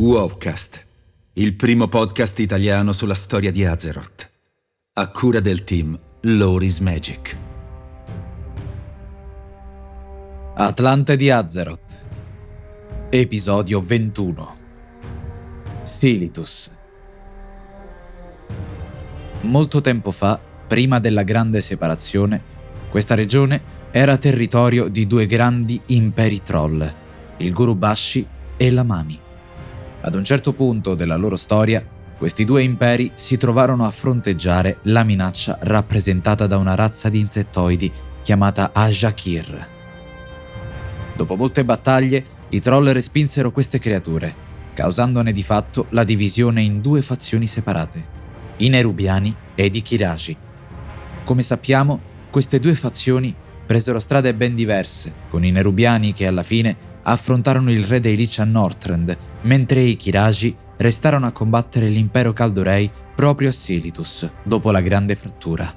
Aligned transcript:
Wowcast, 0.00 0.86
il 1.32 1.56
primo 1.56 1.88
podcast 1.88 2.38
italiano 2.38 2.92
sulla 2.92 3.14
storia 3.14 3.50
di 3.50 3.64
Azeroth, 3.64 4.30
a 4.92 5.10
cura 5.10 5.40
del 5.40 5.64
team 5.64 5.98
Loris 6.20 6.78
Magic. 6.78 7.36
Atlante 10.54 11.16
di 11.16 11.32
Azeroth, 11.32 12.06
episodio 13.10 13.82
21. 13.82 14.56
Silitus. 15.82 16.70
Molto 19.40 19.80
tempo 19.80 20.12
fa, 20.12 20.38
prima 20.68 21.00
della 21.00 21.24
grande 21.24 21.60
separazione, 21.60 22.40
questa 22.88 23.16
regione 23.16 23.60
era 23.90 24.16
territorio 24.16 24.86
di 24.86 25.08
due 25.08 25.26
grandi 25.26 25.80
imperi 25.86 26.40
troll, 26.44 26.94
il 27.38 27.52
Gurubashi 27.52 28.24
e 28.56 28.70
la 28.70 28.84
Mani. 28.84 29.26
Ad 30.00 30.14
un 30.14 30.22
certo 30.22 30.52
punto 30.52 30.94
della 30.94 31.16
loro 31.16 31.34
storia, 31.34 31.84
questi 32.16 32.44
due 32.44 32.62
imperi 32.62 33.10
si 33.14 33.36
trovarono 33.36 33.84
a 33.84 33.90
fronteggiare 33.90 34.78
la 34.82 35.02
minaccia 35.02 35.58
rappresentata 35.60 36.46
da 36.46 36.56
una 36.56 36.76
razza 36.76 37.08
di 37.08 37.18
insettoidi 37.18 37.92
chiamata 38.22 38.70
Ajakir. 38.72 39.68
Dopo 41.16 41.34
molte 41.34 41.64
battaglie, 41.64 42.24
i 42.50 42.60
troll 42.60 42.90
respinsero 42.92 43.50
queste 43.50 43.80
creature, 43.80 44.34
causandone 44.72 45.32
di 45.32 45.42
fatto 45.42 45.86
la 45.90 46.04
divisione 46.04 46.62
in 46.62 46.80
due 46.80 47.02
fazioni 47.02 47.48
separate, 47.48 48.16
i 48.58 48.68
Nerubiani 48.68 49.34
ed 49.56 49.74
i 49.74 49.82
Kiraji. 49.82 50.36
Come 51.24 51.42
sappiamo, 51.42 52.00
queste 52.30 52.60
due 52.60 52.74
fazioni 52.74 53.34
presero 53.66 53.98
strade 53.98 54.32
ben 54.34 54.54
diverse, 54.54 55.12
con 55.28 55.44
i 55.44 55.50
Nerubiani 55.50 56.12
che 56.12 56.28
alla 56.28 56.44
fine 56.44 56.76
affrontarono 57.10 57.70
il 57.70 57.84
re 57.84 58.00
dei 58.00 58.16
Lich 58.16 58.38
a 58.38 58.44
Northrend, 58.44 59.16
mentre 59.42 59.80
i 59.80 59.96
Kiraji 59.96 60.56
restarono 60.76 61.26
a 61.26 61.32
combattere 61.32 61.88
l'impero 61.88 62.32
Caldorei 62.32 62.90
proprio 63.14 63.48
a 63.48 63.52
Silitus, 63.52 64.28
dopo 64.42 64.70
la 64.70 64.80
grande 64.80 65.16
frattura. 65.16 65.72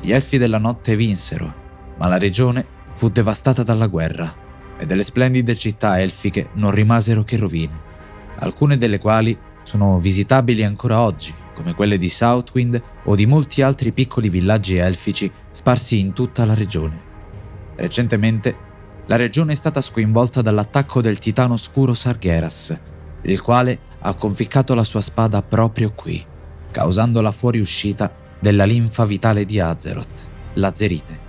Gli 0.00 0.12
elfi 0.12 0.38
della 0.38 0.58
notte 0.58 0.96
vinsero, 0.96 1.54
ma 1.98 2.08
la 2.08 2.18
regione 2.18 2.66
fu 2.94 3.08
devastata 3.10 3.62
dalla 3.62 3.86
guerra 3.86 4.46
e 4.78 4.86
delle 4.86 5.02
splendide 5.02 5.54
città 5.56 6.00
elfiche 6.00 6.50
non 6.54 6.70
rimasero 6.70 7.24
che 7.24 7.36
rovine, 7.36 7.80
alcune 8.38 8.78
delle 8.78 8.98
quali 8.98 9.36
sono 9.64 9.98
visitabili 9.98 10.64
ancora 10.64 11.00
oggi, 11.00 11.34
come 11.54 11.74
quelle 11.74 11.98
di 11.98 12.08
Southwind 12.08 12.80
o 13.04 13.14
di 13.14 13.26
molti 13.26 13.60
altri 13.60 13.92
piccoli 13.92 14.30
villaggi 14.30 14.76
elfici 14.76 15.30
sparsi 15.50 15.98
in 15.98 16.12
tutta 16.12 16.44
la 16.44 16.54
regione. 16.54 17.02
Recentemente 17.76 18.67
la 19.08 19.16
regione 19.16 19.52
è 19.52 19.56
stata 19.56 19.80
sconvolta 19.80 20.42
dall'attacco 20.42 21.00
del 21.00 21.18
titano 21.18 21.54
oscuro 21.54 21.94
Sargeras, 21.94 22.78
il 23.22 23.40
quale 23.40 23.78
ha 24.00 24.12
conficcato 24.14 24.74
la 24.74 24.84
sua 24.84 25.00
spada 25.00 25.42
proprio 25.42 25.92
qui, 25.92 26.24
causando 26.70 27.22
la 27.22 27.32
fuoriuscita 27.32 28.12
della 28.38 28.64
linfa 28.64 29.06
vitale 29.06 29.46
di 29.46 29.58
Azeroth, 29.60 30.26
la 30.54 30.74
Zerite. 30.74 31.26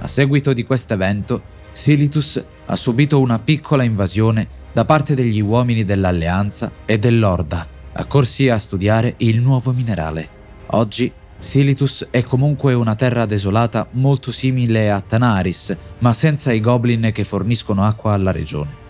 A 0.00 0.06
seguito 0.06 0.52
di 0.52 0.64
questo 0.64 0.92
evento, 0.92 1.42
Silitus 1.72 2.44
ha 2.66 2.76
subito 2.76 3.20
una 3.20 3.38
piccola 3.38 3.82
invasione 3.82 4.46
da 4.74 4.84
parte 4.84 5.14
degli 5.14 5.40
uomini 5.40 5.82
dell'Alleanza 5.82 6.70
e 6.84 6.98
dell'Orda, 6.98 7.66
accorsi 7.92 8.50
a 8.50 8.58
studiare 8.58 9.14
il 9.18 9.40
nuovo 9.40 9.72
minerale. 9.72 10.28
Oggi 10.72 11.10
Silitus 11.38 12.08
è 12.10 12.22
comunque 12.22 12.72
una 12.72 12.94
terra 12.94 13.26
desolata 13.26 13.86
molto 13.92 14.32
simile 14.32 14.90
a 14.90 15.00
Tanaris, 15.00 15.76
ma 15.98 16.12
senza 16.12 16.52
i 16.52 16.60
goblin 16.60 17.10
che 17.12 17.24
forniscono 17.24 17.84
acqua 17.84 18.14
alla 18.14 18.32
regione. 18.32 18.84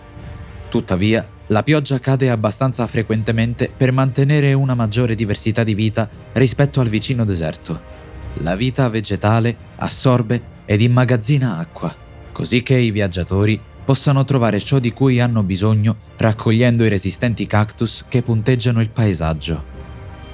Tuttavia, 0.69 1.27
la 1.47 1.63
pioggia 1.63 1.99
cade 1.99 2.29
abbastanza 2.29 2.87
frequentemente 2.87 3.71
per 3.75 3.91
mantenere 3.91 4.53
una 4.53 4.75
maggiore 4.75 5.15
diversità 5.15 5.63
di 5.63 5.73
vita 5.73 6.09
rispetto 6.33 6.79
al 6.79 6.87
vicino 6.87 7.25
deserto. 7.25 7.95
La 8.41 8.55
vita 8.55 8.87
vegetale 8.89 9.55
assorbe 9.77 10.55
ed 10.65 10.81
immagazzina 10.81 11.57
acqua, 11.57 11.93
così 12.31 12.63
che 12.63 12.75
i 12.75 12.91
viaggiatori 12.91 13.59
possano 13.83 14.25
trovare 14.25 14.59
ciò 14.59 14.79
di 14.79 14.91
cui 14.91 15.19
hanno 15.19 15.43
bisogno 15.43 15.95
raccogliendo 16.17 16.83
i 16.83 16.89
resistenti 16.89 17.47
cactus 17.47 18.05
che 18.07 18.21
punteggiano 18.21 18.81
il 18.81 18.89
paesaggio. 18.89 19.75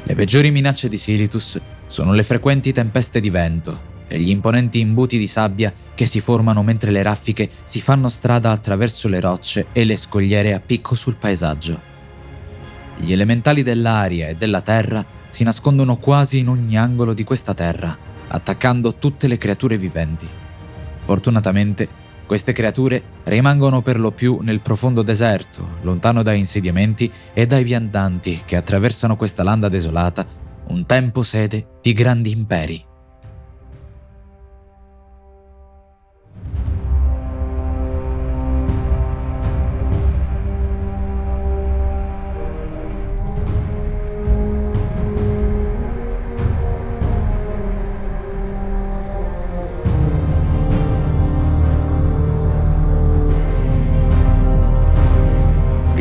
Le 0.04 0.16
peggiori 0.16 0.52
minacce 0.52 0.90
di 0.90 0.98
Silitus 0.98 1.60
sono 1.94 2.12
le 2.14 2.24
frequenti 2.24 2.74
tempeste 2.74 3.20
di 3.20 3.30
vento 3.30 3.92
e 4.08 4.18
gli 4.18 4.32
imponenti 4.32 4.80
imbuti 4.80 5.20
di 5.20 5.28
sabbia 5.28 5.72
che 5.94 6.08
si 6.08 6.22
formano 6.22 6.64
mentre 6.64 6.90
le 6.90 7.04
raffiche 7.04 7.48
si 7.62 7.82
fanno 7.82 8.10
strada 8.10 8.50
attraverso 8.50 9.08
le 9.08 9.20
rocce 9.20 9.68
e 9.74 9.84
le 9.84 9.96
scogliere 9.96 10.56
a 10.56 10.60
picco 10.60 10.96
sul 10.96 11.18
paesaggio. 11.18 11.80
Gli 12.98 13.12
elementali 13.12 13.62
dell'aria 13.62 14.28
e 14.28 14.36
della 14.36 14.62
terra 14.62 15.06
si 15.30 15.44
nascondono 15.44 15.98
quasi 15.98 16.40
in 16.40 16.48
ogni 16.48 16.80
angolo 16.80 17.14
di 17.14 17.24
questa 17.24 17.54
terra, 17.54 17.96
attaccando 18.28 18.96
tutte 18.96 19.28
le 19.28 19.38
creature 19.38 19.78
viventi. 19.78 20.28
Fortunatamente, 21.06 21.88
queste 22.26 22.54
creature 22.54 23.04
rimangono 23.26 23.84
per 23.84 24.00
lo 24.00 24.10
più 24.10 24.40
nel 24.42 24.62
profondo 24.62 25.04
deserto, 25.04 25.78
lontano 25.82 26.24
dai 26.24 26.40
insediamenti 26.40 27.12
e 27.34 27.46
dai 27.46 27.64
viandanti 27.64 28.42
che 28.46 28.56
attraversano 28.56 29.16
questa 29.16 29.44
landa 29.44 29.70
desolata 29.70 30.42
un 30.68 30.86
tempo 30.86 31.24
sede 31.24 31.80
di 31.82 31.94
grandi 31.94 32.32
imperi. 32.32 32.86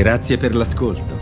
Grazie 0.02 0.36
per 0.36 0.56
l'ascolto. 0.56 1.21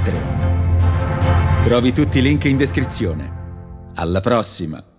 Patreon. 0.00 1.62
Trovi 1.62 1.92
tutti 1.92 2.18
i 2.18 2.22
link 2.22 2.44
in 2.44 2.56
descrizione. 2.56 3.88
Alla 3.96 4.20
prossima! 4.20 4.89